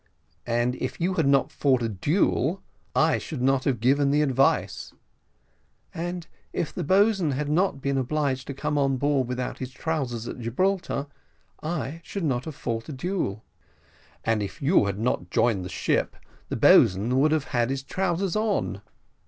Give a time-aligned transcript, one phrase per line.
[0.47, 2.63] "And if you had not fought a duel,
[2.95, 4.93] I should not have given the advice."
[5.93, 10.27] "And if the boatswain had not been obliged to come on board without his trousers,
[10.27, 11.05] at Gibraltar,
[11.61, 13.43] I should not have fought a duel."
[14.25, 16.15] "And if you had not joined the ship,
[16.49, 18.81] the boatswain would have had his trousers on."